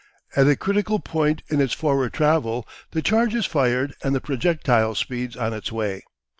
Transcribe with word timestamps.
At 0.35 0.47
a 0.47 0.55
critical 0.55 0.99
point 0.99 1.43
in 1.49 1.61
its 1.61 1.73
forward 1.75 2.13
travel 2.13 2.67
the 2.89 3.03
charge 3.03 3.35
is 3.35 3.45
fired 3.45 3.93
and 4.03 4.15
the 4.15 4.19
projectile 4.19 4.95
speeds 4.95 5.37
on 5.37 5.53
its 5.53 5.71
way. 5.71 6.01